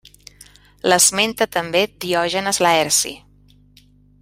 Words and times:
L'esmenta 0.91 1.47
també 1.57 1.83
Diògenes 2.07 2.61
Laerci. 2.67 3.15